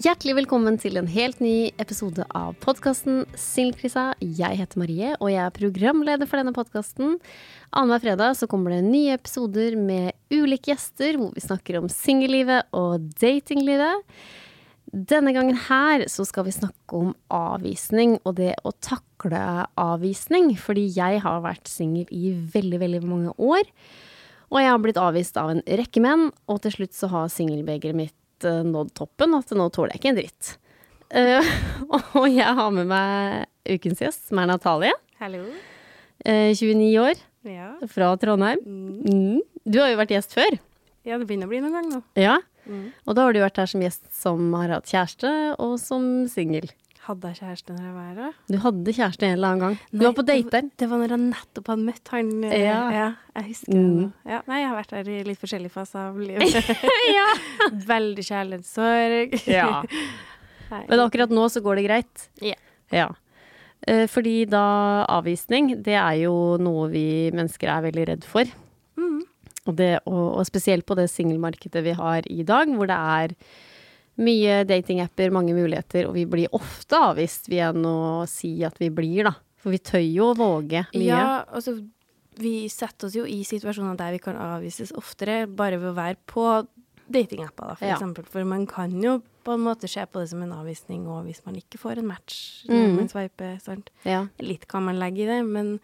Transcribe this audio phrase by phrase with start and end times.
[0.00, 4.14] Hjertelig velkommen til en helt ny episode av podkasten Singelkrisa.
[4.24, 7.18] Jeg heter Marie, og jeg er programleder for denne podkasten.
[7.68, 12.72] Annenhver fredag så kommer det nye episoder med ulike gjester, hvor vi snakker om singellivet
[12.72, 14.00] og datinglivet.
[14.88, 20.54] Denne gangen her så skal vi snakke om avvisning og det å takle avvisning.
[20.56, 23.68] Fordi jeg har vært singel i veldig, veldig mange år.
[24.48, 28.00] Og jeg har blitt avvist av en rekke menn, og til slutt så har singelbegeret
[28.00, 28.16] mitt
[28.48, 30.50] eh, nådd toppen, at nå tåler jeg ikke en dritt.
[31.10, 31.46] Uh,
[32.20, 34.92] og jeg har med meg ukens gjest, som er Natalie.
[35.18, 35.42] Hallo.
[36.22, 37.72] Uh, 29 år, Ja.
[37.90, 38.60] fra Trondheim.
[38.66, 39.40] Mm.
[39.64, 40.58] Du har jo vært gjest før.
[41.08, 42.02] ja, det begynner å bli noen gang nå.
[42.20, 42.38] Ja.
[42.68, 42.90] Mm.
[43.08, 46.68] Og da har du vært her som gjest som har hatt kjæreste, og som singel.
[47.10, 48.34] Hadde jeg kjæreste når jeg var her?
[48.46, 49.78] Du hadde kjæreste en eller annen gang.
[49.90, 50.68] Du Nei, var på dater.
[50.78, 52.28] Det var når jeg nettopp hadde møtt han.
[52.46, 52.76] Ja.
[52.94, 53.06] Ja.
[53.40, 53.96] jeg husker Mm.
[54.04, 54.10] det.
[54.30, 56.70] Ja, nei, jeg har vært her i litt forskjellige faser av livet.
[57.18, 57.26] ja.
[57.94, 59.34] Veldig kjærlighetssorg.
[59.50, 59.82] Ja.
[60.90, 62.28] Men akkurat nå så går det greit.
[62.40, 62.60] Yeah.
[62.94, 63.08] Ja.
[63.88, 64.62] Eh, Fordi da
[65.10, 67.04] avvisning, det er jo noe vi
[67.34, 68.46] mennesker er veldig redd for.
[69.00, 69.24] Mm.
[69.66, 73.34] Og, det, og, og spesielt på det singelmarkedet vi har i dag, hvor det er
[74.20, 79.24] mye datingapper, mange muligheter, og vi blir ofte avvist ved å si at vi blir,
[79.30, 79.34] da.
[79.60, 81.06] For vi tør jo å våge mye.
[81.08, 81.78] Ja, altså
[82.40, 86.16] vi setter oss jo i situasjoner der vi kan avvises oftere, bare ved å være
[86.30, 86.44] på
[87.10, 87.96] datingapper, da, for Ja.
[87.98, 88.24] eksempel.
[88.30, 91.40] For man kan jo på en måte se på det som en avvisning, og hvis
[91.44, 92.76] man ikke får en match Mm.
[92.76, 93.90] når man sveiper, sant.
[94.04, 94.26] Ja.
[94.38, 95.80] Litt kan man legge i det, men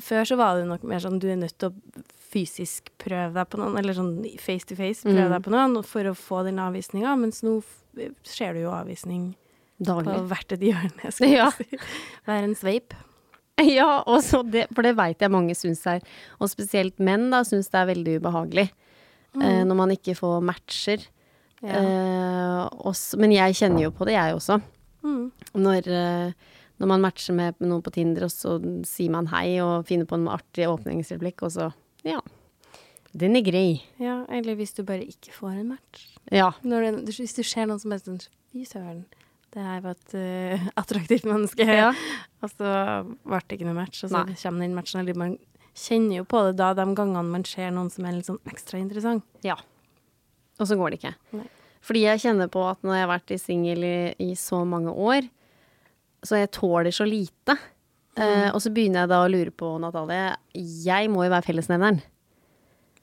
[0.00, 1.74] før så var det nok mer sånn du er nødt til å
[2.36, 5.34] fysisk prøve deg på noen, eller sånn face to face prøve Mm.
[5.38, 7.56] deg på noen for å få den avvisninga, mens nå
[8.22, 9.34] ser du jo avvisning
[9.80, 11.50] på hvert et hjørne, skal Ja.
[11.56, 11.64] si.
[12.28, 12.92] Hver en sveip.
[13.58, 14.02] Ja,
[14.52, 16.02] det, for det veit jeg mange syns er,
[16.38, 18.66] og spesielt menn da, syns det er veldig ubehagelig.
[19.40, 21.06] Eh, når man ikke får matcher.
[21.62, 21.72] Ja.
[21.80, 24.58] Eh, også, men jeg kjenner jo på det, jeg også.
[25.02, 25.32] Mm.
[25.56, 26.32] Når, eh,
[26.78, 30.18] når man matcher med noen på Tinder, og så sier man hei og finner på
[30.20, 31.72] en artig åpningsreplikk, og så
[32.06, 32.22] ja.
[33.16, 33.68] Den er grei.
[34.02, 36.08] Ja, eller hvis du bare ikke får en match.
[36.32, 36.50] Ja.
[36.60, 38.18] Det, hvis du ser noen som er sånn
[38.52, 39.04] Fy søren,
[39.54, 41.64] det her var et uh, attraktivt menneske.
[41.64, 41.92] Ja.
[42.44, 42.72] Og så
[43.24, 44.36] ble det ikke noe match, og så Nei.
[44.40, 45.00] kommer den matchen.
[45.02, 45.36] Eller man
[45.76, 48.80] kjenner jo på det da, de gangene man ser noen som er litt sånn ekstra
[48.82, 49.26] interessant.
[49.46, 49.58] ja.
[50.56, 51.10] Og så går det ikke.
[51.36, 51.42] Nei.
[51.84, 54.88] Fordi jeg kjenner på at når jeg har vært i singel i, i så mange
[54.88, 55.26] år,
[56.24, 57.58] så jeg tåler så lite.
[58.16, 62.00] Eh, og så begynner jeg da å lure på, Natalie, jeg må jo være fellesnevneren.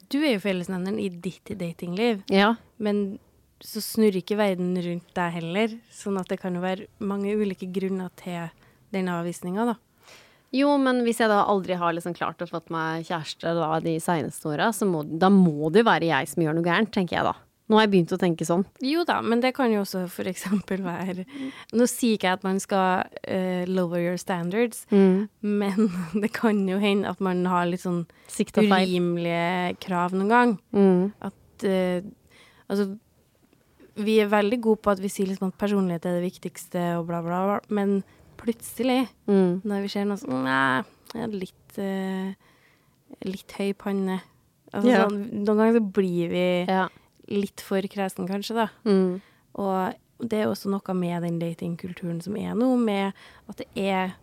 [0.09, 2.56] Du er jo fellesnevneren i ditt datingliv, Ja.
[2.79, 3.19] men
[3.63, 5.79] så snurrer ikke verden rundt deg heller.
[5.94, 8.50] Sånn at det kan jo være mange ulike grunner til
[8.91, 9.75] den avvisninga, da.
[10.53, 13.95] Jo, men hvis jeg da aldri har liksom klart å fått meg kjæreste da de
[14.03, 17.18] seneste åra, så må, da må det jo være jeg som gjør noe gærent, tenker
[17.18, 17.34] jeg da.
[17.73, 18.63] Nå har jeg begynt å tenke sånn.
[18.85, 21.23] Jo da, men det kan jo også eksempel være
[21.73, 25.28] Nå sier ikke jeg at man skal uh, lower your standards, Mm.
[25.41, 25.89] men
[26.22, 28.03] det kan jo hende at man har litt sånn
[28.85, 30.53] urimelige krav noen gang.
[30.75, 31.12] Mm.
[31.25, 32.12] At uh,
[32.69, 32.94] Altså,
[34.00, 37.07] vi er veldig gode på at vi sier liksom at personlighet er det viktigste og
[37.09, 38.03] bla, bla, bla, men
[38.39, 39.62] plutselig, Mm.
[39.66, 40.83] når vi ser noe sånn Nei,
[41.13, 42.33] jeg er litt uh,
[43.29, 44.22] Litt høy panne.
[44.73, 45.03] Altså, Ja.
[45.06, 46.88] sånn, noen ganger så blir vi Ja.
[47.35, 48.67] Litt for kresen, kanskje, da.
[48.88, 49.21] Mm.
[49.61, 53.11] Og det er også noe med den datingkulturen som er nå, med
[53.49, 54.13] at det er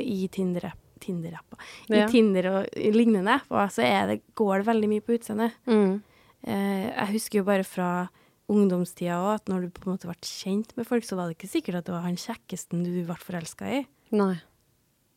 [0.00, 1.58] i Tinder-app Tinder-apper.
[1.92, 2.08] I Ja.
[2.08, 5.52] Tinder og i lignende apper så er det, går det veldig mye på utseendet.
[5.68, 5.98] Mm.
[6.46, 8.08] Eh, jeg husker jo bare fra
[8.48, 11.36] ungdomstida òg at når du på en måte ble kjent med folk, så var det
[11.38, 13.82] ikke sikkert at det var han kjekkesten du ble forelska i.
[14.16, 14.34] Nei.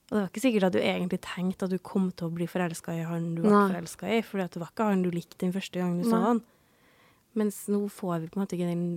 [0.07, 2.47] Og det var ikke sikkert at du egentlig tenkte at du kom til å bli
[2.47, 5.51] forelska i han du ble forelska i, for det var ikke han du likte den
[5.55, 6.27] første gangen du så Nei.
[6.29, 6.39] han.
[7.37, 8.87] Mens nå får vi på en måte ikke den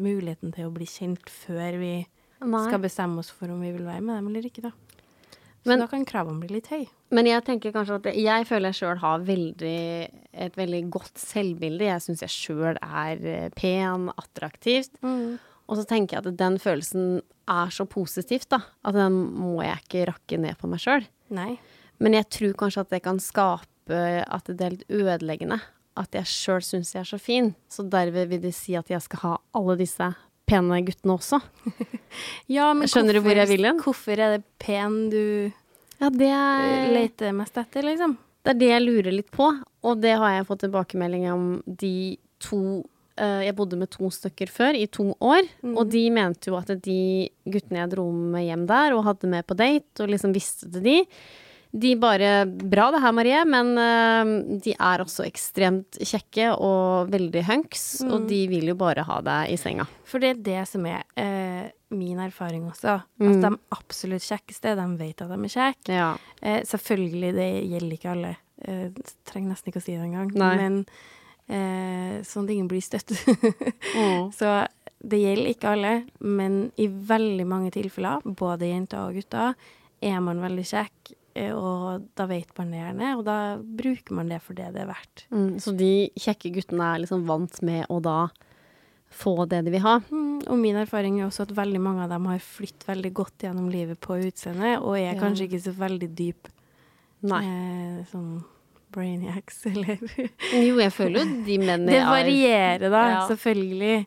[0.00, 1.94] muligheten til å bli kjent før vi
[2.40, 2.62] Nei.
[2.64, 4.72] skal bestemme oss for om vi vil være med dem eller ikke, da.
[5.60, 6.88] Så Men- da kan kravene bli litt høye.
[7.10, 11.80] Men jeg tenker kanskje at jeg føler jeg sjøl har veldig, et veldig godt selvbilde.
[11.84, 14.96] Jeg syns jeg sjøl er eh, pen, attraktivt.
[15.68, 18.62] Og så tenker jeg at den følelsen er så positivt, da.
[18.82, 21.06] At den må jeg ikke rakke ned på meg sjøl.
[22.00, 25.60] Men jeg tror kanskje at det kan skape at det er litt ødeleggende.
[25.98, 29.02] At jeg sjøl syns jeg er så fin, så derved vil det si at jeg
[29.04, 30.10] skal ha alle disse
[30.50, 31.40] pene guttene også.
[32.50, 33.78] Ja, men Skjønner du hvor jeg vil hen?
[33.84, 35.22] Hvorfor er det pen du
[36.00, 38.16] Ja, det er, leter mest etter, liksom?
[38.40, 39.50] det er det jeg lurer litt på,
[39.84, 42.60] og det har jeg fått tilbakemelding om de to
[43.20, 45.44] uh, Jeg bodde med to stykker før, i to år,
[45.74, 49.46] og de mente jo at de guttene jeg dro med hjem der, og hadde med
[49.46, 50.96] på date, og liksom visste det de,
[51.70, 54.30] de bare Bra det her, Marie, men eh,
[54.64, 59.52] de er også ekstremt kjekke og veldig hunks, og de vil jo bare ha deg
[59.54, 59.86] i senga.
[60.08, 62.98] For det er det som er eh, min erfaring også.
[63.22, 63.30] Mm.
[63.30, 65.94] At de absolutt kjekkeste, de vet at de er kjekke.
[65.94, 66.10] Ja.
[66.42, 68.34] Eh, selvfølgelig, det gjelder ikke alle.
[68.66, 70.34] Eh, trenger nesten ikke å si det engang.
[70.34, 70.82] Men
[71.46, 73.14] eh, at ingen blir støtt.
[73.94, 74.30] Mm.
[74.38, 74.58] Så
[75.00, 79.54] det gjelder ikke alle, men i veldig mange tilfeller, både jenter og gutter,
[80.00, 81.14] er man veldig kjekk,
[81.54, 84.90] og da vet man det gjerne, og da bruker man det for det det er
[84.90, 85.24] verdt.
[85.30, 88.28] Mm, så de kjekke guttene er liksom vant med å da
[89.10, 89.96] få det de vil ha.
[90.10, 93.38] Mm, og min erfaring er også at veldig mange av dem har flytt veldig godt
[93.46, 95.20] gjennom livet på utseendet, og er Ja.
[95.20, 96.48] kanskje ikke så veldig dyp
[97.22, 97.42] Nei.
[97.44, 98.42] eh, sånn
[98.92, 99.98] brainiacs, eller
[100.52, 103.28] Jo, jeg føler jo de mennene Det er varierer, da, Ja.
[103.28, 104.06] selvfølgelig.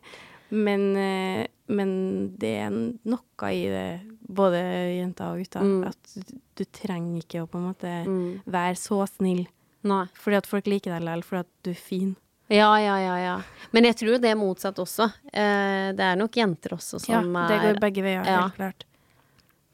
[0.54, 1.92] Men, eh, men
[2.38, 3.86] det er noe i det,
[4.28, 4.60] både
[5.00, 5.86] jenter og gutter, Mm.
[5.88, 8.42] at du, du trenger ikke å på en måte mm.
[8.46, 9.46] være så snill
[9.82, 10.04] Nei.
[10.14, 12.12] fordi at folk liker deg likevel, fordi at du er fin.
[12.52, 13.34] Ja, ja, ja, ja.
[13.72, 15.08] Men jeg tror det er motsatt også.
[15.32, 18.42] Eh, det er nok jenter også som er Ja, det går begge veier, Ja.
[18.48, 18.84] helt klart.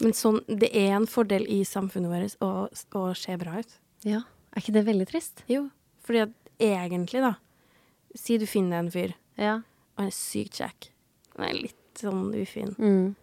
[0.00, 3.74] Men sånn, det er en fordel i samfunnet vårt å, å se bra ut.
[4.06, 4.22] Ja.
[4.54, 5.42] Er ikke det veldig trist?
[5.50, 5.68] Jo,
[6.06, 7.34] fordi at egentlig, da
[8.16, 9.60] Si du finner en fyr, Ja.
[9.96, 10.88] Og han er sykt kjekk.
[11.36, 12.74] Han er litt sånn ufin.
[12.78, 13.14] Mm.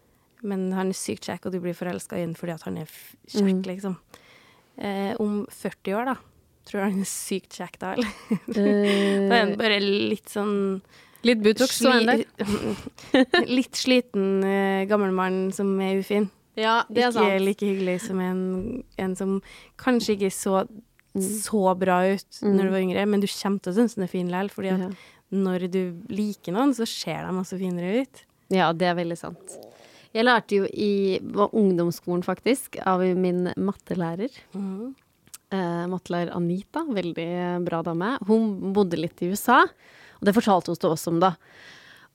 [0.42, 2.86] Men han er sykt kjekk, og du blir forelska i ham fordi han er
[3.26, 3.62] kjekk, Mm.
[3.66, 3.96] liksom.
[4.78, 6.14] Eh, om 40 år, da,
[6.64, 8.06] tror du han er sykt kjekk da, eller?
[8.54, 10.80] Da er han bare litt sånn
[11.24, 12.24] litt Butox og en der.
[13.48, 16.30] litt sliten eh, gammel mann som er ufin.
[16.58, 17.44] Ja, det er ikke sant.
[17.46, 19.40] like hyggelig som en, en som
[19.78, 20.68] kanskje ikke så
[21.16, 21.22] Mm.
[21.24, 22.52] så bra ut Mm.
[22.54, 24.68] når du var yngre, men du kommer til å synes den er fin likevel, fordi
[24.74, 24.88] at Ja.
[25.34, 25.82] Når du
[26.12, 28.22] liker noen, så ser de også finere ut.
[28.54, 29.58] Ja, det er veldig sant.
[30.16, 34.32] Jeg lærte jo i ungdomsskolen, faktisk, av min mattelærer.
[35.48, 38.14] Eh, mattelærer Anita, veldig eh, bra dame.
[38.28, 39.62] Hun bodde litt i USA,
[40.18, 41.34] og det fortalte hun til oss om da.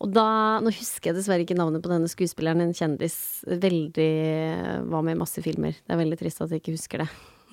[0.03, 0.25] Og da,
[0.59, 3.15] Nå husker jeg dessverre ikke navnet på denne skuespilleren, en kjendis.
[3.47, 4.11] Veldig
[4.89, 5.77] Var med i masse filmer.
[5.77, 7.09] Det er veldig trist at jeg ikke husker det.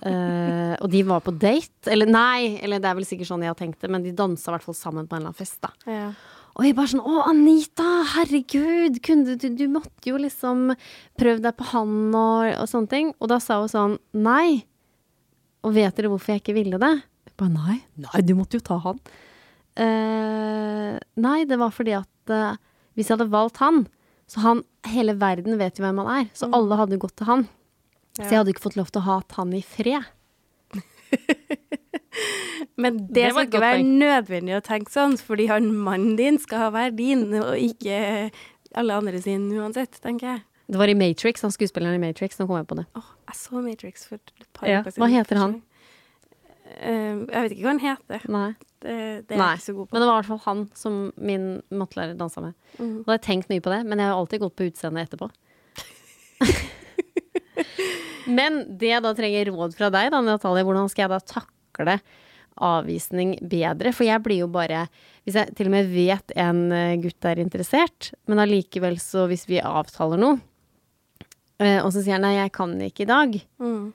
[0.06, 1.90] Eh, og de var på date.
[1.92, 4.50] Eller nei, eller det er vel sikkert sånn jeg har tenkt det, men de dansa
[4.50, 5.60] i hvert fall sammen på en eller annen fest.
[5.64, 5.72] da.
[5.90, 6.10] Ja.
[6.58, 8.98] Og jeg bare sånn Å, Anita, herregud!
[9.06, 10.72] Kunne du, du måtte jo liksom
[11.20, 13.12] prøve deg på han og, og sånne ting.
[13.20, 14.64] Og da sa hun sånn Nei.
[15.64, 16.94] Og vet dere hvorfor jeg ikke ville det?
[17.28, 17.76] Jeg bare nei.
[18.00, 19.00] Nei, du måtte jo ta han.
[19.78, 22.58] Uh, nei, det var fordi at uh,
[22.98, 23.84] hvis jeg hadde valgt han
[24.28, 26.28] Så han Hele verden vet jo hvem han er.
[26.34, 27.44] Så alle hadde gått til han.
[28.18, 30.08] Så jeg hadde ikke fått lov til å ha han i fred.
[32.80, 33.90] Men det, Det skal ikke være poeng.
[34.00, 38.30] nødvendig å tenke sånn, fordi han mannen din skal være din, og ikke
[38.78, 40.44] alle andre sin uansett, tenker jeg.
[40.70, 42.38] Det var i Matrix, han skuespilleren i Matrix.
[42.38, 42.86] Nå kom jeg på det.
[42.98, 45.56] Oh, jeg så Matrix for et par Ja, uker hva heter han?
[46.70, 48.26] Uh, jeg vet ikke hva han heter.
[48.30, 48.50] Nei.
[48.80, 48.94] Det,
[49.28, 49.92] det er Nei, jeg ikke så god på.
[49.96, 52.54] Men det var i hvert fall han som min mattelærer dansa med.
[52.78, 52.94] Mm.
[53.02, 55.30] hadde jeg tenkt mye på det, men jeg har alltid gått på utseendet etterpå.
[58.38, 61.96] men det jeg da trenger råd fra deg, da, Natalie, hvordan skal jeg da takle
[62.60, 63.92] avvisning bedre?
[63.96, 64.86] For jeg blir jo bare
[65.24, 69.46] Hvis jeg til og med vet en eh, gutt er interessert, men allikevel så hvis
[69.50, 70.38] vi avtaler noe,
[71.60, 73.36] eh, og så sier han nei, jeg kan ikke i dag.
[73.60, 73.92] Mm.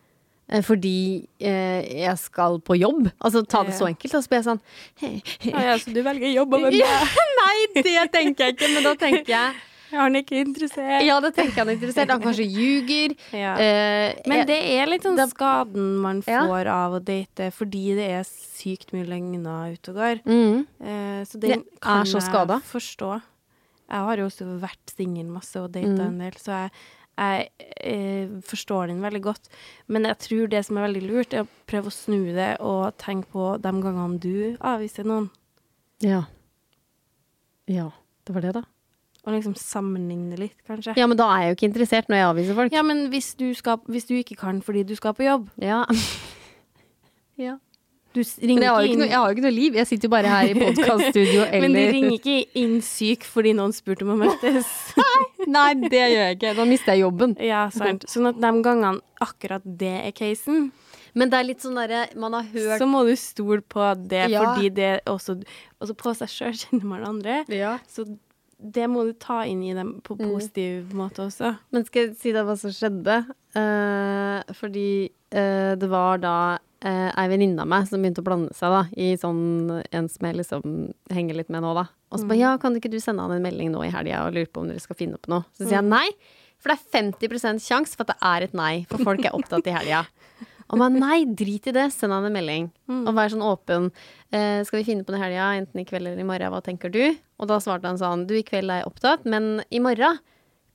[0.53, 0.97] eh, Fordi
[1.41, 3.09] eh, jeg skal på jobb.
[3.17, 4.13] Altså ta det så enkelt.
[4.13, 4.61] Og så blir jeg sånn
[5.51, 6.77] Ja, ja, så du velger jobb over meg?
[6.83, 6.99] ja,
[7.41, 9.63] Nei, det tenker jeg ikke, men da tenker jeg
[9.95, 11.03] Er han ikke interessert?
[11.07, 12.09] Ja, da tenker han er interessert.
[12.11, 13.13] Han kanskje ljuger.
[13.45, 13.53] Ja.
[13.55, 16.41] Eh, Men det er litt sånn det- skaden man Ja.
[16.45, 20.21] får av å date, fordi det er sykt mye løgner ute og går.
[20.25, 23.21] mm, Eh, så Det kan jeg forstå.
[23.87, 26.07] Jeg har jo også vært singel masse og data Mm.
[26.07, 26.71] en del, så jeg,
[27.17, 27.49] jeg
[27.81, 29.47] eh, forstår den veldig godt.
[29.87, 32.97] Men jeg tror det som er veldig lurt, er å prøve å snu det og
[32.97, 35.29] tenke på de gangene du avviser noen.
[36.01, 36.25] ja.
[37.67, 37.89] Ja,
[38.25, 38.61] det var det, da.
[39.25, 40.93] Og liksom sammenligne litt, kanskje.
[40.99, 42.71] Ja, men da er jeg jo ikke interessert når jeg avviser folk.
[42.75, 45.83] Ja, men hvis du, skal, hvis du ikke kan fordi du skal på jobb Ja.
[47.37, 47.57] ja.
[48.15, 48.99] Du Men ringer jeg har, ikke inn.
[49.01, 49.73] noe, jeg har jo ikke noe liv.
[49.75, 53.51] Jeg sitter jo bare her i podkaststudio eller Men du ringer ikke inn syk fordi
[53.57, 54.69] noen spurte om å møtes.
[55.57, 56.53] Nei, det gjør jeg ikke.
[56.61, 57.33] Da mister jeg jobben.
[57.43, 58.05] ja, sant.
[58.07, 60.69] Sånn at de gangene akkurat det er casen
[61.15, 64.25] Men det er litt sånn derre Man har hørt Så må du stole på det,
[64.33, 64.41] Ja.
[64.53, 65.43] fordi det også også
[65.81, 67.41] Altså på seg sjøl kjenner man andre.
[67.51, 67.75] ja.
[67.89, 68.07] Så
[68.57, 70.29] det må du ta inn i dem på Mm.
[70.31, 71.57] positiv måte også.
[71.71, 73.17] Men skal jeg si deg hva som skjedde?
[73.55, 76.35] Eh, fordi eh, det var da
[76.85, 80.27] eh, ei venninne av meg som begynte å blande seg da, i sånn en som
[80.27, 81.87] jeg liksom henger litt med nå, da.
[82.11, 84.35] Og så bare ja, kan ikke du sende han en melding nå i helga og
[84.37, 85.43] lure på om dere skal finne opp noe?
[85.57, 86.07] Så sier jeg nei,
[86.61, 89.67] for det er 50 sjanse for at det er et nei, for folk er opptatt
[89.67, 90.05] i helga.
[90.73, 92.69] Og man nei, drit i det, send han en melding.
[92.89, 93.91] Og vær sånn åpen.
[94.33, 96.61] Eh, skal vi finne på noe i helga, enten i kveld eller i morgen, hva
[96.65, 97.03] tenker du?
[97.37, 100.17] Og da svarte han sånn, du i kveld er jeg opptatt, men i morgen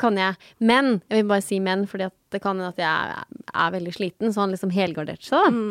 [0.01, 0.37] kan jeg.
[0.63, 3.97] Men, jeg vil bare si men, fordi det kan hende at jeg er, er veldig
[3.97, 5.65] sliten, så han liksom helgarderte seg da.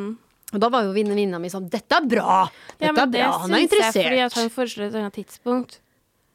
[0.50, 2.40] Og da var jo venninna mi sånn, dette er bra!
[2.80, 5.18] Dette Ja, er det bra, han er syns jeg fordi at han foreslår et annet
[5.20, 5.80] tidspunkt.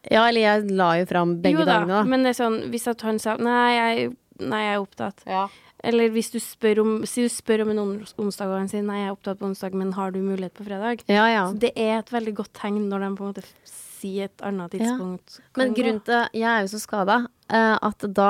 [0.06, 2.02] Ja, eller jeg la jo fram begge jo da, dagene da.
[2.12, 4.10] men det er sånn hvis at han sa nei, jeg,
[4.44, 5.24] nei, jeg er opptatt.
[5.26, 5.46] Ja.
[5.84, 9.02] Eller hvis du spør om, si du spør om en onsdag, og han sier nei,
[9.02, 11.04] jeg er opptatt på onsdag, men har du mulighet på fredag?
[11.10, 11.44] Ja, ja.
[11.50, 14.74] Så det er et veldig godt tegn når de på en måte sier et annet
[14.74, 15.38] tidspunkt.
[15.60, 18.28] Men grunnen til Jeg er jo så skada at da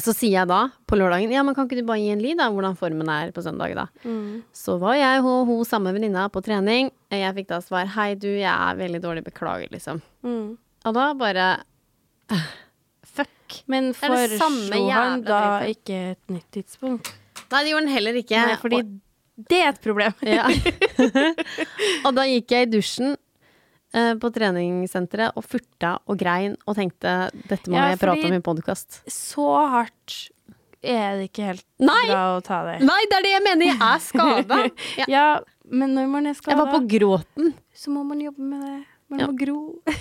[0.00, 2.40] Så sier jeg da på lørdagen Ja, men kan ikke du bare gi en lyd
[2.40, 3.86] da hvordan formen er på søndag, da?
[4.02, 4.42] Mm.
[4.54, 6.90] Så var jeg og hun samme venninna på trening.
[7.14, 10.02] Jeg fikk da svar Hei, du, jeg er veldig dårlig, beklager, liksom.
[10.26, 10.56] Mm.
[10.84, 11.46] Og da bare
[13.14, 13.60] Fuck.
[13.70, 15.76] Men foreslo han da dritet.
[15.78, 17.12] ikke et nytt tidspunkt?
[17.52, 18.40] Nei, det gjorde den heller ikke.
[18.48, 18.80] Nei, fordi
[19.50, 20.14] det er et problem.
[20.26, 20.46] Ja.
[22.06, 23.14] og da gikk jeg i dusjen
[23.94, 27.14] eh, på treningssenteret og furta og grein og tenkte
[27.50, 29.02] dette må Ja, jeg prate om i podkast.
[29.10, 30.18] Så hardt
[30.84, 32.04] er det ikke helt Nei!
[32.10, 32.78] bra å ta det.
[32.84, 33.70] Nei, det er det jeg mener!
[33.72, 34.62] Jeg er skada.
[35.00, 35.06] Ja.
[35.10, 35.28] Ja,
[35.64, 37.54] men når man er jeg var på gråten.
[37.74, 38.80] så må man jobbe med det.
[39.14, 39.26] Man Ja.
[39.30, 39.56] må gro.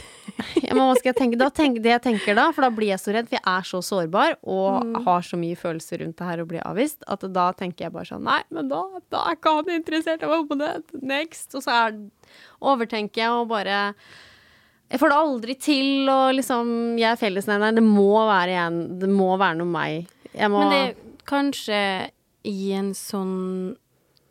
[0.63, 1.49] Ja, men hva skal jeg tenke da?
[1.53, 3.79] Tenk, det jeg tenker da, for da blir jeg så redd, for jeg er så
[3.85, 5.03] sårbar og Mm.
[5.05, 8.05] har så mye følelser rundt det her å bli avvist, at da tenker jeg bare
[8.09, 8.79] sånn Nei, men da,
[9.13, 10.71] da er ikke han interessert jeg må på det.
[11.03, 11.53] Next.
[11.55, 11.99] Og så er,
[12.61, 13.93] overtenker jeg og bare
[14.89, 17.75] Jeg får det aldri til, og liksom Jeg er fellesnevneren.
[17.75, 18.81] Det må være igjen.
[18.99, 20.07] Det må være noe meg.
[20.33, 20.95] Jeg må Men det er
[21.29, 21.79] kanskje
[22.45, 23.75] i en sånn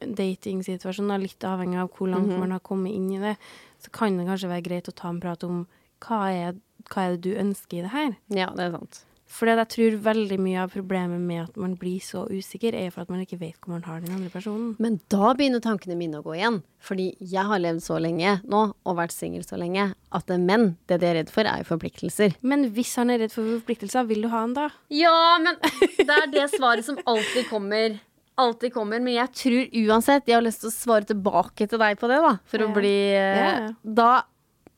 [0.02, 2.38] datingsituasjon, litt avhengig av hvor langt Mhm.
[2.40, 3.36] man har kommet inn i det,
[3.82, 5.64] så kan det kanskje være greit å ta en prat om
[6.02, 6.60] hva er,
[6.90, 8.14] hva er det du ønsker i det her.
[8.34, 9.02] Ja, det er sant.
[9.32, 13.06] For jeg tror veldig mye av problemet med at man blir så usikker, er for
[13.06, 14.74] at man ikke vet hvor man har den andre personen.
[14.82, 16.60] Men da begynner tankene mine å gå igjen.
[16.84, 20.74] Fordi jeg har levd så lenge nå, og vært singel så lenge, at det menn,
[20.90, 22.36] det de er redd for, er jo forpliktelser.
[22.44, 24.68] Men hvis han er redd for forpliktelser, vil du ha han da?
[24.92, 25.56] Ja, men
[25.96, 27.96] det er det svaret som alltid kommer.
[28.38, 31.98] Alltid kommer, Men jeg tror uansett Jeg har lyst til å svare tilbake til deg
[32.00, 32.38] på det, da.
[32.48, 32.66] For Ja.
[32.66, 33.72] å bli eh, Ja.
[33.84, 34.22] Da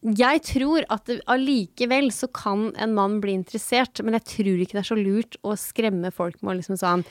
[0.05, 4.73] Jeg tror at det- allikevel så kan en mann bli interessert, men jeg tror ikke
[4.77, 7.05] det er så lurt å skremme folk med å liksom sånn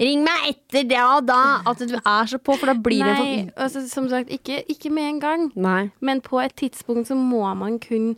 [0.00, 1.60] Ring meg etter det og da!
[1.66, 4.90] At du er så på, for da blir det Nei, altså, som sagt, ikke, ikke
[4.90, 5.52] med en gang.
[5.54, 5.90] Nei.
[6.00, 8.16] Men på et tidspunkt så må man kunne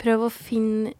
[0.00, 0.94] prøve å finne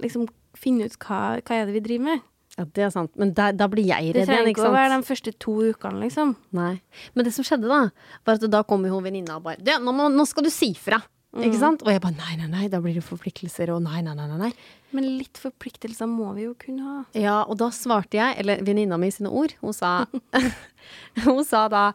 [0.00, 2.20] Liksom finne ut hva, hva er det vi driver med.
[2.58, 3.14] Ja, det er sant.
[3.16, 5.32] Men da, da blir jeg redd igjen, Det trenger ikke ikke å være de første
[5.40, 6.34] to ukene, liksom.
[6.52, 6.74] Nei.
[7.14, 7.78] Men det som skjedde da,
[8.26, 11.00] var at da kom jo venninna og bare nå, må- nå skal du si fra!
[11.32, 11.80] Ikke sant?
[11.80, 14.50] Og jeg bare nei, nei, nei, da blir det forpliktelser og nei, nei, nei, nei.
[14.92, 16.98] Men litt forpliktelser må vi jo kunne ha.
[17.16, 20.04] Ja, og da svarte jeg, eller venninna mi sine ord, hun sa
[21.24, 21.86] Hun sa da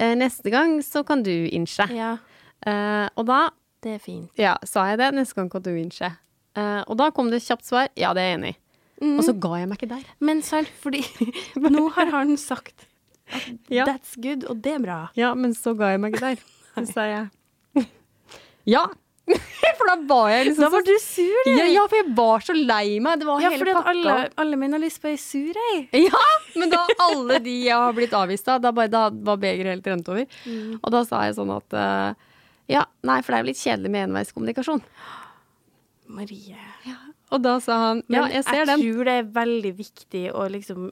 [0.00, 1.88] «Eh, neste gang så kan du innse.
[1.92, 2.16] Ja,
[2.66, 3.50] Uh, og da
[3.84, 4.30] det er fint.
[4.40, 6.08] ja, sa jeg det, neste gang kan du innse.
[6.56, 8.56] Uh, og da kom det kjapt svar, ja, det er jeg enig i.
[9.02, 9.16] Mm.
[9.18, 10.04] Og så ga jeg meg ikke der.
[10.24, 11.02] Men sant, fordi
[11.76, 12.86] nå har han sagt
[13.32, 13.84] at Ja.
[13.88, 14.98] that's good, og det er bra.
[15.18, 16.44] Ja, men så ga jeg meg ikke der.
[16.76, 17.26] Så sa jeg
[18.68, 18.82] ja.
[19.26, 21.50] For da var jeg liksom Da var du sur, du.
[21.56, 23.18] ja, ja, for jeg var så lei meg.
[23.20, 23.90] Det var Ja, hele pakka.
[23.92, 25.80] alle, alle menn har lyst på ei sur ei.
[26.04, 26.20] Ja,
[26.58, 29.86] men da alle de jeg har blitt avvist av, da, bare, da var begeret helt
[29.90, 30.26] rent over.
[30.46, 30.76] Mm.
[30.82, 32.14] Og da sa jeg sånn at uh,
[32.70, 34.82] ja, nei, for det er jo litt kjedelig med enveiskommunikasjon.
[36.18, 36.58] Marie.
[37.34, 38.82] Og da sa han ja, jeg ser den.
[38.84, 40.84] tror det er veldig viktig å liksom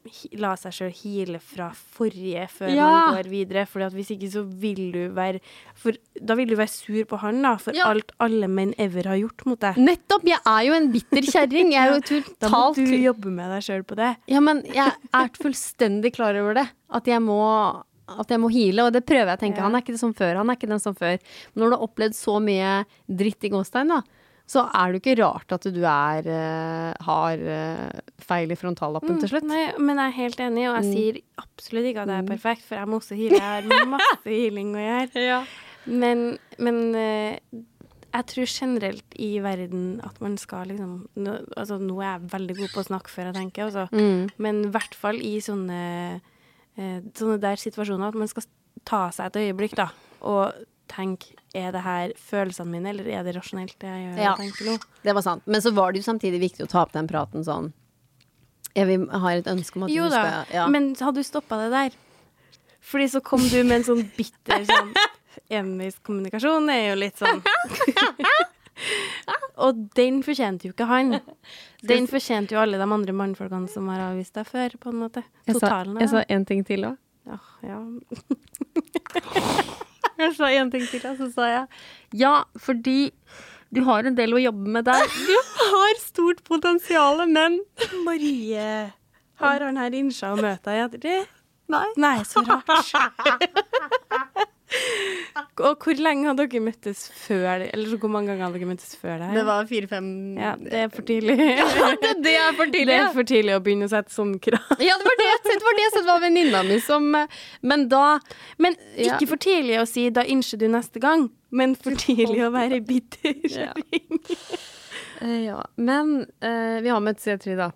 [0.43, 2.89] la seg sjøl hile fra forrige før Ja.
[2.91, 3.63] man går videre.
[3.71, 5.39] For hvis ikke så vil du være
[5.79, 7.87] For da vil du være sur på han, da, for Ja.
[7.93, 9.77] alt alle menn ever har gjort mot deg.
[9.79, 10.25] Nettopp!
[10.27, 11.71] Jeg er jo en bitter kjerring.
[11.71, 14.17] Jeg er jo Da må du jobbe med deg sjøl på det.
[14.27, 16.67] Ja, men jeg er fullstendig klar over det.
[16.91, 19.57] At jeg må at jeg må heale, og det prøver jeg å tenke.
[19.57, 19.63] Ja.
[19.65, 21.17] Han er ikke det som før, han er ikke den som før.
[21.55, 24.03] Men når du har opplevd så mye dritt i gåstein, da,
[24.45, 29.17] så er det jo ikke rart at du er eh, har eh, feil i frontallappen
[29.23, 29.47] til slutt.
[29.47, 32.29] Mm, Nei, men jeg er helt enig, og jeg sier absolutt ikke at jeg er
[32.29, 33.39] perfekt, for jeg må også heale.
[33.41, 35.39] Jeg har masse healing å gjøre.
[35.85, 37.35] Men, men eh,
[38.15, 42.57] jeg tror generelt i verden at man skal liksom nå, altså, nå er jeg veldig
[42.57, 43.85] god på å snakke før jeg tenker, altså.
[43.93, 44.31] Mm.
[44.41, 45.83] Men i hvert fall i sånne,
[46.73, 48.49] sånne der situasjoner at man skal
[48.89, 49.91] ta seg et øyeblikk, da,
[50.25, 50.57] og
[50.95, 54.35] tenke er det her følelsene mine, eller er det rasjonelt det jeg gjør Ja.
[54.39, 54.75] tenker nå?
[55.05, 55.43] Det var sant.
[55.47, 57.73] Men så var det jo samtidig viktig å ta opp den praten sånn
[58.75, 60.65] Jeg vil, har et ønske om at Jo du da, skal ja.
[60.71, 61.91] men hadde du stoppa det der?
[62.85, 64.91] Fordi så kom du med en sånn bitter sånn
[65.51, 67.43] Enveiskommunikasjon er jo litt sånn
[69.65, 71.21] Og den fortjente jo ikke han.
[71.87, 75.23] Den fortjente jo alle de andre mannfolkene som har avvist deg før, på en måte.
[75.47, 76.97] Totalen jeg sa én en ting til òg.
[77.31, 77.79] Ja, ja.
[80.23, 81.67] Jeg sa en ting til, og så sa jeg
[82.15, 83.13] ja, fordi
[83.75, 85.07] du har en del å jobbe med der.
[85.31, 85.37] Du
[85.75, 87.59] har stort potensial, men
[88.07, 88.93] Marie,
[89.43, 91.21] har han her innsja å møte deg etter det?
[91.73, 91.87] Nei.
[91.97, 92.69] Nei, så rart.
[95.65, 98.93] Og hvor lenge hadde dere møttes før Eller så hvor mange ganger hadde dere møttes
[98.99, 99.35] før det her?
[99.39, 101.37] Det var fire-fem Ja, det er for tidlig.
[102.25, 102.95] Det er for Det tidlig.
[102.99, 104.75] er for tidlig å begynne å sette sånn krav.
[104.83, 105.59] Ja, det var det jeg tenkte.
[105.63, 106.03] Det var det jeg sa.
[106.09, 107.09] Var venninna mi som
[107.63, 108.03] Men da
[108.59, 109.15] Men Ja.
[109.17, 112.81] ikke for tidlig å si 'da innser du neste gang', men for tidlig å være
[112.87, 113.35] bitter.
[113.51, 113.73] Ja.
[115.23, 115.63] eh, Ja.
[115.77, 117.71] Men uh, vi har møtt C3, da.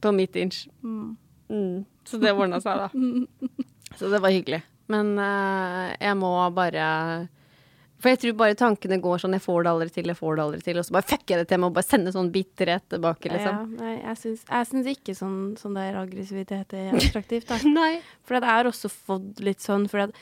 [0.00, 0.66] På mitt inch.
[0.82, 1.84] Mm.
[2.04, 2.88] Så det ordna seg, da.
[3.98, 4.62] Så det var hyggelig.
[4.92, 6.84] Men uh, jeg må bare
[8.00, 10.44] For jeg tror bare tankene går sånn Jeg får det aldri til, jeg får det
[10.46, 10.80] aldri til.
[10.80, 13.36] Og så bare fucker jeg det til Jeg må bare sende sånn bitterhet tilbake, Ja,
[13.36, 13.76] liksom.
[13.98, 17.50] jeg syns, jeg syns ikke sånn, sånn der aggressivitet er attraktivt.
[17.50, 17.60] Da.
[17.80, 17.98] Nei.
[18.24, 20.16] For jeg har også fått litt sånn For at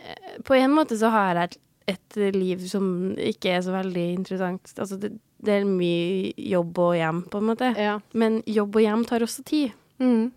[0.00, 4.72] eh, på en måte så har jeg et liv som ikke er så veldig interessant.
[4.74, 5.12] Altså det,
[5.46, 7.68] det er mye jobb og hjem, på en måte.
[7.78, 8.00] Ja.
[8.16, 9.76] Men jobb og hjem tar også tid.
[10.02, 10.32] Mm.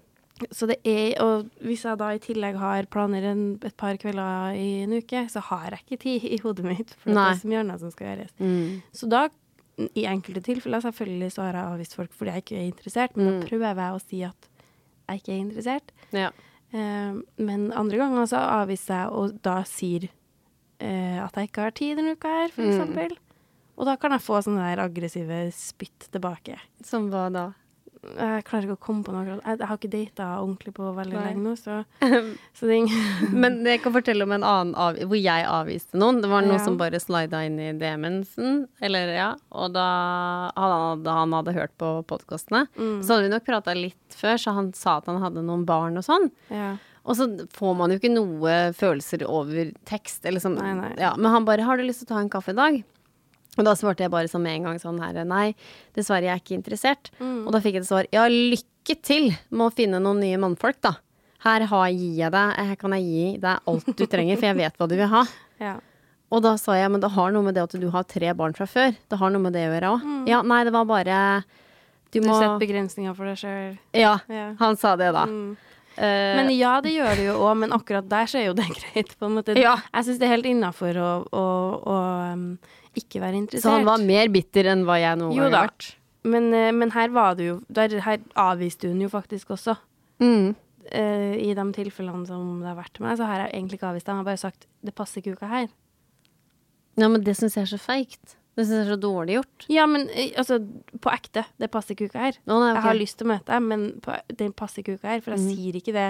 [0.52, 4.56] Så det er, og hvis jeg da i tillegg har planer en, et par kvelder
[4.56, 7.48] i en uke, så har jeg ikke tid i hodet mitt, for det er så
[7.52, 8.32] mye annet som skal gjøres.
[8.40, 8.82] Mm.
[8.94, 9.26] Så da,
[9.96, 13.26] i enkelte tilfeller, selvfølgelig så har jeg avvist folk fordi jeg ikke er interessert, men
[13.28, 13.40] Mm.
[13.42, 14.50] da prøver jeg å si at
[15.10, 15.92] jeg ikke er interessert.
[16.12, 16.30] Ja.
[16.74, 20.04] Uh, men andre ganger så avviser jeg og da sier
[20.82, 22.70] uh, at jeg ikke har tid denne uka her, for Mm.
[22.76, 23.18] eksempel.
[23.80, 26.58] Og da kan jeg få sånne der aggressive spytt tilbake.
[26.84, 27.46] Som hva da?
[28.00, 29.26] Jeg klarer ikke å komme på noe.
[29.28, 31.24] Jeg, jeg har ikke data ordentlig på veldig Nei.
[31.28, 31.80] lenge nå, så,
[32.58, 32.78] så det
[33.36, 36.22] Men jeg kan fortelle om en annen av, hvor jeg avviste noen.
[36.24, 36.64] Det var noen Ja.
[36.64, 38.22] som bare slida inn i DM-en,
[38.80, 39.30] eller ja.
[39.52, 39.88] Og da
[40.56, 42.68] han hadde, han hadde hørt på podkastene.
[42.80, 43.02] Mm.
[43.04, 46.00] Så hadde vi nok prata litt før, så han sa at han hadde noen barn
[46.00, 46.30] og sånn.
[46.54, 46.78] Ja.
[47.10, 50.56] Og så får man jo ikke noe følelser over tekst, eller sånn.
[50.60, 50.94] Nei, nei.
[51.02, 52.84] Ja, men han bare 'Har du lyst til å ta en kaffe i dag?'
[53.60, 55.54] Og da svarte jeg bare sånn med en gang sånn her 'Nei,
[55.94, 57.12] dessverre, jeg er ikke interessert'.
[57.20, 57.46] Mm.
[57.46, 60.80] Og da fikk jeg et svar 'Ja, lykke til med å finne noen nye mannfolk,
[60.82, 60.96] da'.
[61.44, 64.58] Her har, gir jeg deg, her kan jeg gi deg alt du trenger, for jeg
[64.60, 65.24] vet hva du vil ha.
[65.60, 65.76] ja.
[66.32, 68.54] Og da sa jeg, men det har noe med det at du har tre barn
[68.54, 68.92] fra før.
[69.10, 70.04] Det har noe med det å gjøre òg.
[70.30, 71.44] Ja, nei, det var bare
[72.12, 73.78] Du Du må setter begrensninger for deg sjøl.
[73.94, 74.54] Ja, Ja.
[74.60, 75.26] han sa det da.
[75.26, 75.58] Mm.
[76.00, 78.68] Uh, Men ja, det gjør det jo òg, men akkurat der så er jo det
[78.78, 79.56] greit, på en måte.
[79.60, 79.76] Ja.
[79.94, 81.46] Jeg syns det er helt innafor å, å,
[81.86, 81.98] å
[82.34, 82.46] um,
[82.98, 83.66] ikke være interessert.
[83.68, 85.92] så han var mer bitter enn hva jeg noen gang har vært.
[86.24, 89.78] men, eh, men her var det jo der, Her avviste hun jo faktisk også.
[90.20, 90.56] Mm.
[90.90, 94.08] Uh, I de tilfellene som det har vært med så har jeg egentlig ikke avvist
[94.10, 95.68] Han har bare sagt det passer ikke uka her.
[96.98, 98.36] Ja, men det syns jeg er så feigt.
[98.58, 99.68] Det syns jeg er så dårlig gjort.
[99.72, 100.60] Ja, men eh, altså,
[101.00, 101.46] på ekte.
[101.62, 102.40] Det passer ikke uka her.
[102.42, 102.76] Å, nei, okay.
[102.76, 105.22] Jeg har lyst til å møte deg, men på, det passer ikke uka her.
[105.24, 105.52] For jeg mm.
[105.54, 106.10] sier ikke det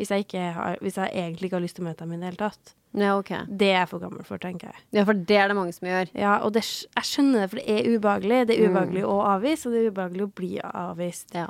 [0.00, 2.30] hvis jeg, har, hvis jeg egentlig ikke har lyst til å møte dem i det
[2.30, 2.72] hele tatt.
[2.92, 3.44] Ja, okay.
[3.46, 4.80] Det er jeg for gammel for, tenker jeg.
[4.96, 6.08] Ja, for det er det mange som gjør.
[6.18, 8.46] Ja, og det, jeg skjønner det, for det er ubehagelig.
[8.48, 8.72] Det er Mm.
[8.74, 11.34] ubehagelig å avvise, og det er ubehagelig å bli avvist.
[11.34, 11.46] Ja.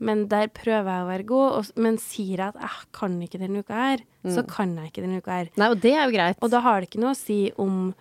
[0.00, 3.38] Men der prøver jeg å være god, og, men sier jeg at jeg kan ikke
[3.42, 4.48] denne uka her, så Mm.
[4.48, 5.48] kan jeg ikke denne uka her.
[5.58, 6.36] Nei, og det er jo greit.
[6.40, 7.94] Og da har det ikke noe å si om,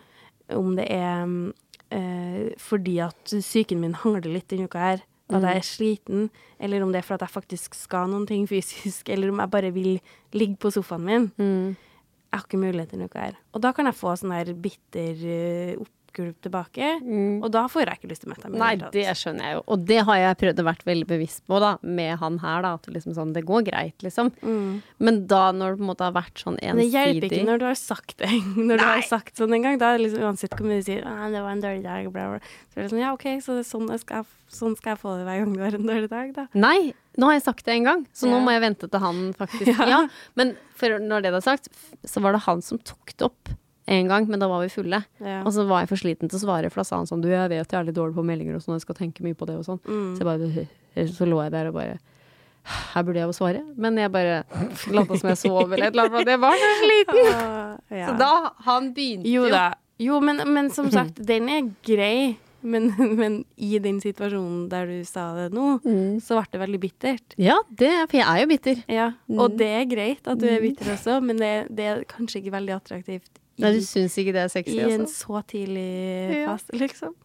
[0.49, 1.53] om det er mm,
[1.91, 6.81] eh, fordi at psyken min hangler litt denne uka her, at jeg er sliten, eller
[6.83, 9.73] om det er for at jeg faktisk skal noen ting fysisk, eller om jeg bare
[9.75, 9.99] vil
[10.31, 11.27] ligge på sofaen min.
[11.37, 11.75] Mm.
[12.27, 13.37] Jeg har ikke mulighet til noe her.
[13.55, 15.85] Og da kan jeg få sånn der bitter uh,
[16.17, 17.43] oppgulp tilbake, Mm.
[17.43, 18.57] og da får jeg ikke lyst til å møte dem.
[18.57, 19.63] Nei, det skjønner jeg jo.
[19.67, 22.73] Og det har jeg prøvd å være veldig bevisst på, da, med han her, da.
[22.73, 24.31] At liksom sånn, det går greit, liksom.
[24.41, 24.81] Mm.
[24.99, 27.59] Men da, når det på en måte har vært sånn ensidig det hjelper ikke når
[27.59, 28.29] du har sagt det.
[28.67, 31.03] Når du har sagt sånn en gang, da er liksom uansett hvor mye du sier
[31.05, 32.39] «Ah, 'det var en dårlig dag', bla, bla.
[32.73, 35.25] Så er det sånn ja, OK, så sånn, jeg skal, sånn skal jeg få det
[35.27, 36.47] hver gang du har en dårlig dag, da.
[36.53, 39.33] Nei, nå har jeg sagt det en gang, så nå må jeg vente til han
[39.37, 39.87] faktisk Ja.
[39.87, 40.01] Ja.
[40.35, 41.69] Men når det er sagt,
[42.05, 43.49] så var det han som tok det opp
[43.87, 44.99] en gang, men da var vi fulle.
[45.23, 45.39] Ja.
[45.47, 47.29] Og så var jeg for sliten til å svare, for da sa han sånn Du,
[47.31, 49.47] jeg vet jeg er litt dårlig på meldinger og sånn, jeg skal tenke mye på
[49.47, 49.79] det og sånn.
[49.87, 50.09] Mm.
[50.17, 51.97] Så jeg bare Så lå jeg der og bare
[52.67, 53.61] Her burde jeg jo svare.
[53.79, 54.41] Men jeg bare
[54.91, 57.21] lata som jeg sov eller et eller annet, jeg var så sliten.
[57.31, 58.09] Uh, ja.
[58.09, 58.31] Så da
[58.67, 59.69] Han begynte Jo da.
[60.03, 62.35] Jo, men, men som sagt, den er grei.
[62.67, 62.89] Men,
[63.21, 66.19] men i den situasjonen der du sa det nå, Mm.
[66.21, 67.35] så ble det veldig bittert.
[67.39, 68.83] Ja, det, for jeg er jo bitter.
[68.91, 69.39] Ja, Mm.
[69.45, 72.53] og det er greit at du er bitter også, men det, det er kanskje ikke
[72.57, 75.25] veldig attraktivt Nei, du syns ikke det er sexy, i en altså?
[75.25, 75.87] så tidlig
[76.43, 76.57] Ja.
[76.77, 77.15] liksom.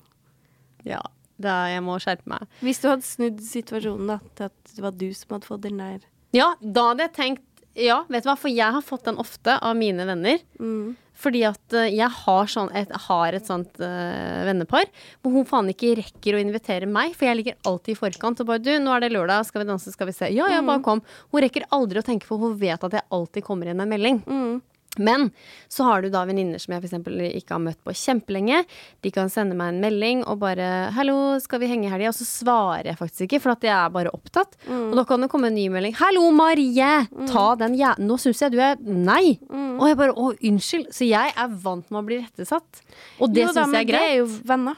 [0.89, 1.03] Ja.
[1.43, 2.47] Da jeg må skjerpe meg.
[2.63, 5.81] Hvis du hadde snudd situasjonen da, til at det var du som hadde fått den
[5.83, 6.05] der
[6.37, 9.57] Ja, da hadde jeg tenkt Ja, vet du hva, for jeg har fått den ofte
[9.57, 10.43] av mine venner.
[10.61, 10.99] mm.
[11.23, 14.89] Fordi at eh, jeg har, sånn, et, har et sånt uh, vennepar
[15.21, 18.49] hvor hun faen ikke rekker å invitere meg, for jeg ligger alltid i forkant og
[18.49, 20.31] bare du, nå er det lørdag, skal vi danse, skal vi se.
[20.35, 21.05] Ja, ja, bare kom.
[21.31, 23.95] Hun rekker aldri å tenke, for hun vet at jeg alltid kommer inn med en
[23.95, 24.23] melding.
[24.27, 24.57] Mm.
[24.99, 25.31] Men
[25.73, 27.07] så har du da venninner som jeg f.eks.
[27.39, 28.63] ikke har møtt på kjempelenge.
[29.01, 32.19] De kan sende meg en melding og bare 'Hallo, skal vi henge i helga?' Og
[32.19, 34.57] så svarer jeg faktisk ikke, for at jeg er bare opptatt.
[34.69, 35.95] Og da kan det komme en ny melding.
[35.97, 37.07] 'Hallo, Marie!
[37.27, 37.95] Ta den jæ...
[37.99, 39.39] Nå syns jeg du er Nei!
[39.49, 40.93] Og jeg bare 'Å, unnskyld'.
[40.93, 42.83] Så jeg er vant med å bli rettesatt.
[43.19, 44.01] Og det syns jeg men greit.
[44.01, 44.77] Det er jo venner.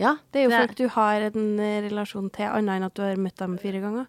[0.00, 3.02] Ja, Det er jo folk du har en eh, relasjon til, annet enn at du
[3.02, 4.06] har møtt dem fire ganger.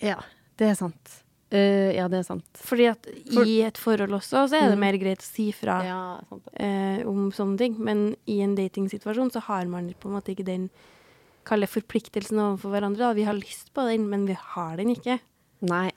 [0.00, 0.16] Ja,
[0.56, 1.23] det er sant.
[1.54, 2.44] Eh, ja, det er sant.
[2.58, 4.80] Fordi at For- i et forhold også, så er det Mm.
[4.80, 6.18] mer greit å si fra Ja,
[6.58, 7.76] eh, om sånne ting.
[7.78, 10.70] Men i en datingsituasjon så har man på en måte ikke den
[11.46, 12.98] kalle forpliktelsen overfor hverandre.
[12.98, 13.12] Da.
[13.12, 15.20] Vi har lyst på den, men vi har den ikke.
[15.62, 15.90] Nei.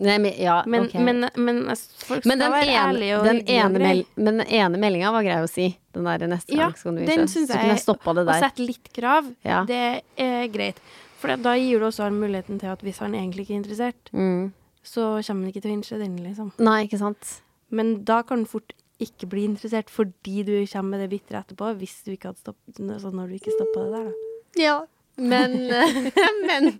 [0.00, 1.00] Nei, men ja, Men, okay.
[1.04, 5.12] men, men folk skal være ene, ærlige og den ene, mel men den ene meldinga
[5.12, 5.68] var grei å si.
[5.94, 7.46] Den der neste Ja, gang skal du den vise.
[7.46, 9.64] Så kunne jeg stoppa det Å sette litt krav, Ja.
[9.64, 10.78] det er greit.
[11.20, 14.10] For da gir du også han muligheten til at hvis han egentlig ikke er interessert,
[14.12, 14.52] Mm.
[14.84, 16.52] Så kommer han ikke til å innse den, liksom.
[16.62, 17.38] Nei, ikke sant.
[17.74, 21.72] Men da kan han fort ikke bli interessert fordi du kommer med det bitre etterpå,
[21.80, 24.62] hvis du ikke hadde stoppet, altså når du ikke stoppa det der, da.
[24.62, 24.76] Ja.
[25.16, 25.52] Men,
[26.48, 26.72] men,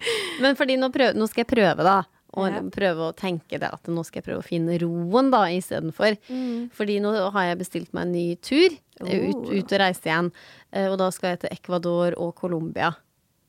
[0.42, 2.02] men fordi nå, prøv, nå skal jeg prøve, da.
[2.34, 2.60] Og Ja.
[2.74, 6.16] prøve å tenke det at nå skal jeg prøve å finne roen, da, istedenfor.
[6.74, 8.74] Fordi nå har jeg bestilt meg en ny tur.
[9.00, 9.52] Ut, Oh.
[9.54, 10.32] ut og reise igjen.
[10.72, 12.90] Eh, Og da skal jeg til Ecuador og Colombia.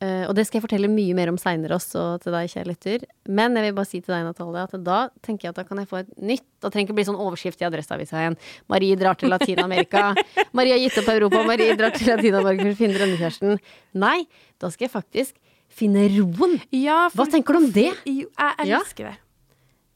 [0.03, 3.03] Eh, og det skal jeg fortelle mye mer om seinere også til deg, kjære lytter.
[3.31, 5.79] Men jeg vil bare si til deg, Natalia, at da tenker jeg at da kan
[5.79, 8.35] jeg få et nytt Da trenger ikke bli sånn overskrift i Adresseavisa igjen.
[8.67, 10.09] Marie drar til Latin-Amerika.
[10.57, 11.43] Marie har gitt opp Europa.
[11.47, 13.59] Marie drar til Latin-Amerika for å finne drømmekjæresten.
[14.03, 14.25] Nei,
[14.59, 15.35] da skal jeg faktisk
[15.75, 16.57] finne roen.
[16.75, 17.91] Ja, Hva tenker du om det?
[18.07, 18.79] Jo, jeg Ja.
[18.81, 19.17] elsker det.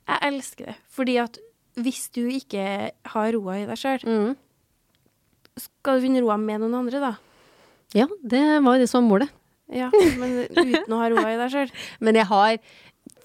[0.10, 0.76] Jeg elsker det.
[0.96, 1.38] Fordi at
[1.80, 4.36] hvis du ikke har roa i deg sjøl, Mm.
[5.60, 7.12] skal du finne roa med noen andre, da.
[7.98, 9.30] Ja, det var jo det som var målet.
[9.70, 9.90] Ja,
[10.22, 11.74] men uten å ha roa i deg sjøl.
[12.02, 12.58] Men jeg har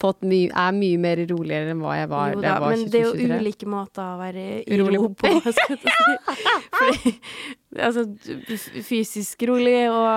[0.01, 2.81] fått mye, er mye mer roligere enn hva jeg var Jo da jeg var men
[2.91, 3.37] det er jo 22-23.
[3.45, 5.29] ulike måter å være i ro på.
[5.29, 5.53] på.
[5.55, 6.15] skal jeg si.
[6.79, 7.13] Fordi,
[7.87, 8.05] altså,
[8.89, 10.09] fysisk rolig og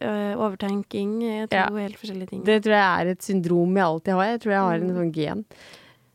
[0.00, 1.66] øh, overtenking er to Ja.
[1.76, 2.44] helt forskjellige ting.
[2.46, 4.30] Det tror jeg er et syndrom jeg alltid har.
[4.32, 5.44] Jeg tror jeg har en sånn gen.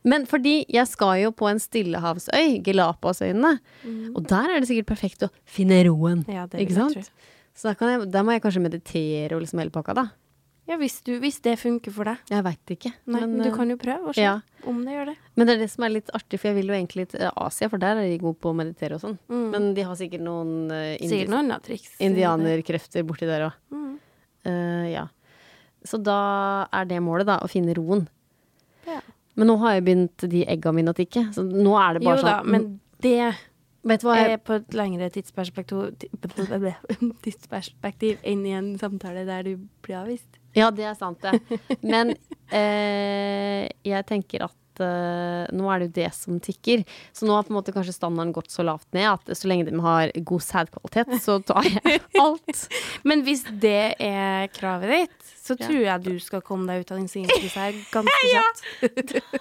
[0.03, 3.51] Men fordi jeg skal jo på en stillehavsøy, Galapagosøyene,
[4.15, 6.23] og der er det sikkert perfekt å finne roen.
[6.27, 7.11] ja, det Ikke vil jeg sant?
[7.11, 7.27] tro.
[7.57, 10.07] Så da, kan jeg, da må jeg kanskje meditere og liksom hele pakka, da.
[10.69, 12.21] Ja, hvis, du, hvis det funker for deg.
[12.31, 12.93] Jeg veit ikke.
[13.09, 14.37] Nei, men, du eh, kan jo prøve og se ja.
[14.69, 15.15] om det gjør det.
[15.35, 17.67] Men det er det som er litt artig, for jeg vil jo egentlig til Asia,
[17.71, 19.17] for der er de gode på å meditere og sånn.
[19.31, 19.47] Mm.
[19.55, 21.95] Men de har sikkert noen uh, Sikkert noen triks.
[22.07, 23.57] indianerkrefter borti der òg.
[23.73, 23.89] Mm.
[24.93, 25.07] ja.
[25.85, 26.21] Så da
[26.71, 28.05] er det målet, da, å finne roen.
[28.87, 29.01] Ja.
[29.39, 32.11] Men nå har jeg begynt de egga mine å tikke, så nå er det Jo
[32.11, 32.69] bare da, sånn men
[33.01, 33.31] det
[33.83, 35.95] Vet du hva jeg er på et lengre tidsperspektiv,
[37.25, 40.37] tidsperspektiv enn i en samtale der du blir avvist.
[40.53, 41.59] Ja, det er sant, det.
[41.81, 42.11] Men
[42.53, 46.83] eh, jeg tenker at eh, nå er det jo det som tikker.
[47.15, 49.69] Så nå har på en måte kanskje standarden gått så lavt ned at så lenge
[49.71, 52.65] de har god sædkvalitet, så tar jeg alt.
[53.07, 55.65] Men hvis det er kravet ditt, så Ja.
[55.65, 58.61] tror jeg du skal komme deg ut av den singelkrisa her ganske kjapt.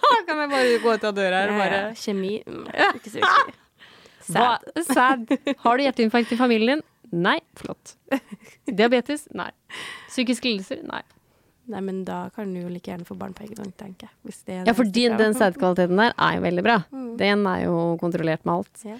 [0.00, 1.82] Da kan jeg bare gå ut av døra Ja, ja.
[1.94, 2.64] Kjemi mm,
[2.96, 3.59] ikke så viktig.
[4.32, 4.84] Sad.
[4.88, 5.32] Sad.
[5.64, 6.82] Har du hjerteinfarkt i familien?
[7.10, 7.38] Nei.
[7.58, 7.96] Flott.
[8.66, 9.26] Diabetes?
[9.34, 9.50] Nei.
[10.08, 10.84] Psykiske lidelser?
[10.86, 11.02] Nei.
[11.70, 14.64] Nei, men da kan du jo like gjerne få barn på egen hånd, tenker jeg.
[14.66, 16.76] Ja, for din, den sædkvaliteten der er jo veldig bra.
[17.20, 18.82] Den er jo kontrollert med alt.
[18.88, 18.96] Ja.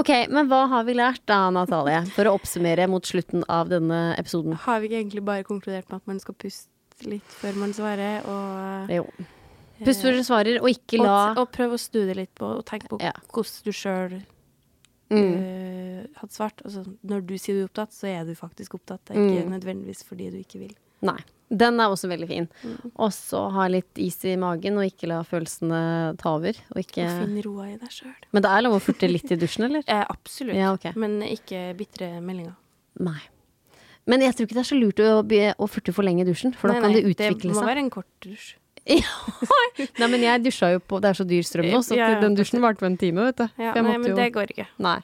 [0.00, 2.00] Ok, men hva har vi lært da, Natalie?
[2.16, 4.56] For å oppsummere mot slutten av denne episoden.
[4.64, 8.24] Har vi ikke egentlig bare konkludert med at man skal puste litt før man svarer,
[8.24, 9.04] og Jo.
[9.84, 12.64] Pust før du svarer, og ikke la og, og prøv å studere litt på og
[12.68, 13.12] tenk på Ja.
[13.34, 14.14] hvordan du sjøl
[15.14, 16.08] mm.
[16.20, 16.62] hadde svart.
[16.64, 19.00] Altså, når du sier du er opptatt, så er du faktisk opptatt.
[19.06, 19.54] Det er ikke Mm.
[19.58, 20.74] nødvendigvis fordi du ikke vil.
[21.04, 21.18] Nei.
[21.54, 22.48] Den er også veldig fin.
[22.64, 22.90] Mm.
[22.96, 26.56] Og så ha litt is i magen, og ikke la følelsene ta over.
[26.74, 28.14] Og ikke Og finn roa i deg sjøl.
[28.32, 29.84] Men det er lov å furte litt i dusjen, eller?
[29.92, 30.56] Eh, absolutt.
[30.56, 30.92] Ja, okay.
[30.96, 32.56] Men ikke bitre meldinger.
[32.98, 33.20] Nei.
[34.06, 35.12] Men jeg tror ikke det er så lurt å,
[35.64, 37.68] å furte for lenge i dusjen, for da kan nei, det utvikle Det må seg.
[37.70, 38.54] være en kort dusj.
[40.00, 42.36] Nei, men jeg dusja jo på Det er så dyr strøm nå, så Ja, den
[42.36, 43.46] dusjen varte på en time, vet du.
[43.62, 44.68] Ja, nei, men jo det går ikke.
[44.84, 44.98] Nei.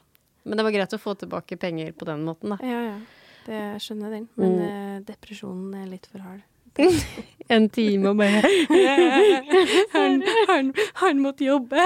[0.45, 2.57] Men det var greit å få tilbake penger på den måten, da.
[2.65, 2.95] Ja, ja.
[3.47, 4.29] det jeg skjønner den.
[4.41, 6.45] Men eh, depresjonen er litt for hard.
[7.51, 8.47] En time og bare
[9.95, 10.69] Han, han,
[11.01, 11.83] han måtte jobbe!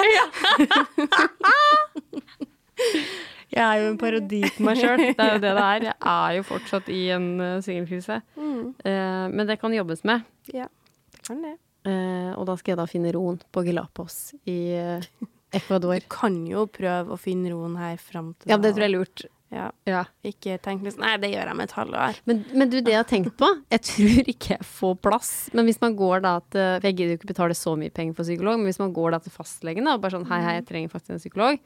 [3.55, 4.99] Jeg er jo en parodi på meg sjøl.
[4.99, 5.85] Det er jo det det er.
[5.87, 8.19] Jeg er jo fortsatt i en uh, singelkrise.
[8.35, 8.73] Mm.
[8.83, 10.25] Eh, men det kan jobbes med.
[10.51, 10.67] Ja,
[11.15, 11.55] det kan det.
[11.85, 15.07] Eh, og da skal jeg da finne roen på Galapos i eh,
[15.53, 15.99] Ecuador.
[16.05, 18.97] Du kan jo prøve å finne roen her fram til Ja, det tror jeg er
[18.97, 19.25] lurt.
[19.53, 19.69] Ja.
[19.87, 20.01] Ja.
[20.25, 22.17] Ikke tenk liksom Nei, det gjør jeg med et halvår.
[22.27, 25.31] Men, men du, det jeg har tenkt på Jeg tror ikke jeg får plass.
[25.55, 28.17] Men hvis man går da til For jeg gidder jo ikke betale så mye penger
[28.17, 30.57] for psykolog, men hvis man går da til fastlegen da, og bare sånn Hei, hei,
[30.59, 31.61] jeg trenger faktisk en psykolog.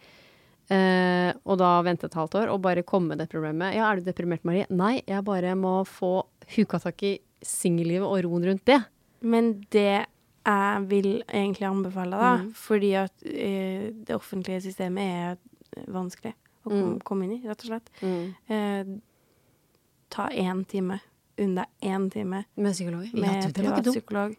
[0.69, 3.73] Eh, og da vente et halvt år og bare komme med det problemet.
[3.79, 4.67] Ja, er du deprimert, Marie?
[4.69, 8.77] Nei, jeg bare må få huka tak i singellivet og roen rundt det.
[9.21, 10.05] Men det
[10.45, 12.53] jeg vil egentlig anbefale, da, Mm.
[12.55, 15.37] fordi at uh, det offentlige systemet er
[15.91, 16.33] vanskelig
[16.65, 16.99] å kom, Mm.
[17.03, 17.89] komme inn i, rett og slett.
[18.49, 18.99] Uh,
[20.09, 20.99] ta én time.
[21.39, 23.13] Unn deg én time Med psykolog?
[23.13, 24.35] med privat psykolog.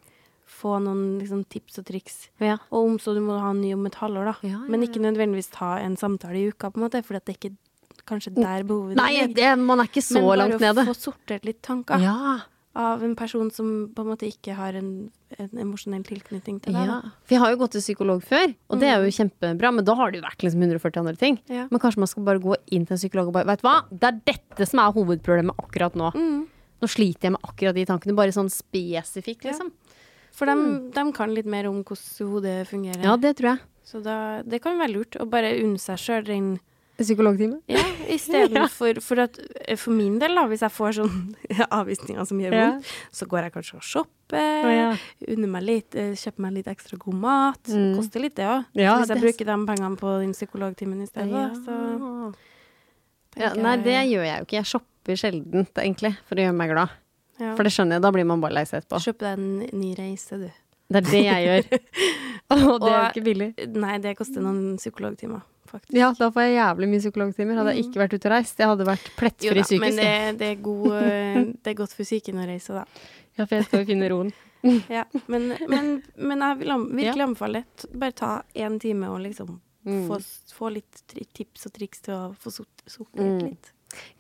[0.51, 2.29] Få noen liksom, tips og triks.
[2.41, 2.59] Ja.
[2.73, 4.35] Og om så du må ha en ny om et halvår, da.
[4.43, 7.23] Ja, ja, Men ikke nødvendigvis ta en samtale i uka, på en måte, for det
[7.29, 7.57] er ikke
[8.05, 11.45] kanskje der behovet Nei, det, man er ikke så langt bare Men å få sortert
[11.45, 12.41] litt tanker Ja.
[12.81, 14.91] Av en person som på en måte ikke har en,
[15.39, 16.89] en emosjonell tilknytning til deg.
[16.91, 16.99] ja.
[17.27, 19.95] For jeg har jo gått til psykolog før, og det er jo kjempebra, men da
[19.99, 21.39] har det jo vært liksom 140 andre ting.
[21.53, 21.67] Ja.
[21.71, 23.77] Men kanskje man skal bare gå inn til en psykolog og bare Vet du hva,
[23.91, 26.11] det er dette som er hovedproblemet akkurat nå.
[26.17, 26.41] Mm.
[26.81, 29.53] Nå sliter jeg med akkurat de tankene, bare sånn spesifikt, Ja.
[29.53, 29.73] liksom.
[30.33, 33.03] For de, kan litt mer om hvordan hodet fungerer.
[33.05, 33.65] Ja, det tror jeg.
[33.85, 36.51] Så da, det kan være lurt å bare unne seg sjøl den
[37.01, 37.59] Psykologtime?
[37.73, 37.81] Ja,
[38.13, 41.15] istedenfor for at eh, For min del, da, hvis jeg får sånn
[41.81, 42.67] avvisninger som gjør Ja.
[42.75, 44.91] vondt, så går jeg kanskje og shopper, oh, ja.
[45.33, 47.63] unner meg litt, eh, kjøper meg litt ekstra god mat.
[47.73, 47.95] Mm.
[47.97, 48.65] Koster litt, det òg.
[48.77, 51.51] Ja, hvis jeg det- bruker de pengene på den psykologtimen i stedet, ja.
[51.65, 52.35] så
[53.39, 54.59] ja, Nei, det gjør jeg jo ikke.
[54.59, 56.97] Jeg shopper sjeldent, egentlig, for å gjøre meg glad.
[57.41, 57.55] ja.
[57.57, 59.01] For det skjønner jeg, da blir man bare lei seg etterpå.
[59.07, 60.51] Kjøp deg en ny reise, du.
[60.91, 61.81] Det er det jeg gjør.
[62.51, 63.49] Og det er jo ikke billig.
[63.79, 65.95] Nei, det koster noen psykologtimer, faktisk.
[65.97, 67.61] Ja, da får jeg jævlig mye psykologtimer.
[67.61, 69.81] Hadde jeg ikke vært ute og reist, jeg hadde vært Jo plettfri da, psykisk.
[69.87, 72.85] men det, det, er god, eh, det er godt for psyken å reise, da.
[73.39, 74.33] Ja, for jeg skal jo finne roen.
[74.93, 75.87] Ja, men, men,
[76.21, 77.87] men jeg vil virkelig anbefale det.
[77.97, 80.03] Bare ta én time og liksom Mm.
[80.11, 80.19] få,
[80.53, 80.99] få litt
[81.33, 83.39] tips og triks til å få sortert Mm.
[83.47, 83.71] litt.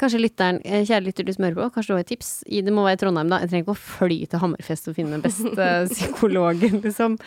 [0.00, 2.30] Kanskje lytteren, eh, kjære lytter du smører på, kanskje du har et tips?
[2.48, 3.42] Det må være i Trondheim, da.
[3.42, 7.18] Jeg trenger ikke å fly til Hammerfest og finne den beste psykologen, liksom.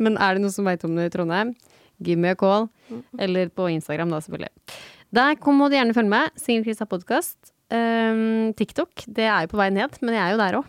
[0.00, 1.52] Men er det noen som veit om det i Trondheim?
[2.02, 2.68] Give me a call.
[3.18, 4.50] Eller på Instagram, da, selvfølgelig.
[5.12, 6.30] Der kom- må du gjerne følge med.
[6.40, 7.36] Singel-Krista podkast.
[7.72, 10.66] Um, TikTok, det er jo på vei ned, men jeg er jo der òg.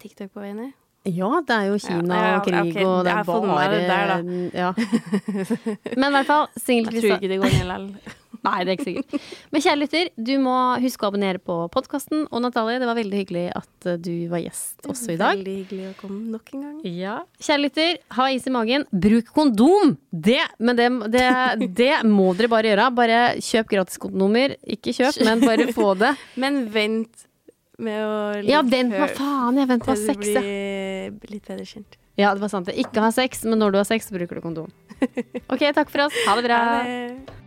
[0.00, 0.72] TikTok på vei ned.
[1.08, 2.84] Ja, det er jo Kina Ja, ja, og krig, okay.
[2.84, 4.16] og det er bare det da.
[4.60, 4.72] Ja.
[5.96, 7.86] Men i hvert fall, Jeg tror ikke det går ned likevel.
[8.46, 9.28] Nei, det er ikke sikkert.
[9.52, 12.26] Men kjære lytter, du må huske å abonnere på podkasten.
[12.30, 15.40] Og Natalie, det var veldig hyggelig at eh, du var gjest også i dag.
[15.40, 16.76] Veldig hyggelig å komme nok en gang.
[16.88, 17.16] Ja.
[17.42, 18.86] Kjære lytter, ha is i magen.
[19.06, 19.96] Bruk kondom!
[20.10, 21.26] Det, men det, det,
[21.78, 22.90] det må dere bare gjøre.
[22.96, 24.56] Bare kjøp gratiskondomer.
[24.76, 26.14] Ikke kjøp, men bare få det.
[26.40, 27.26] Men vent
[27.80, 28.14] med å
[28.46, 29.58] Ja, vent, hva faen.
[29.60, 30.42] Jeg venter på sex, ja.
[30.42, 31.96] blir litt bedre kjent.
[32.20, 32.68] Ja, det var sant.
[32.76, 34.72] Ikke ha sex, men når du har sex, bruker du kondom.
[35.52, 36.16] Ok, takk for oss.
[36.26, 36.58] Ha det bra.
[36.60, 37.46] Ha det.